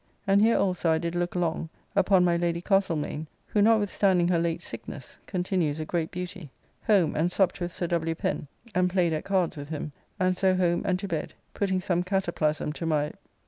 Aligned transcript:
And 0.25 0.41
here 0.41 0.57
also 0.57 0.89
I 0.89 0.97
did 0.97 1.13
look 1.13 1.35
long 1.35 1.69
upon 1.95 2.25
my 2.25 2.35
Lady 2.35 2.59
Castlemaine, 2.59 3.27
who, 3.45 3.61
notwithstanding 3.61 4.29
her 4.29 4.39
late 4.39 4.63
sickness, 4.63 5.19
continues 5.27 5.79
a 5.79 5.85
great 5.85 6.09
beauty. 6.09 6.49
Home 6.87 7.15
and 7.15 7.31
supped 7.31 7.59
with 7.61 7.71
Sir 7.71 7.85
W. 7.85 8.15
Pen 8.15 8.47
and 8.73 8.89
played 8.89 9.13
at 9.13 9.25
cards 9.25 9.57
with 9.57 9.69
him, 9.69 9.91
and 10.19 10.35
so 10.35 10.55
home 10.55 10.81
and 10.85 10.97
to 10.97 11.07
bed, 11.07 11.35
putting 11.53 11.79
some 11.79 12.01
cataplasm 12.01 12.73
to 12.73 12.85
my.... 12.87 13.11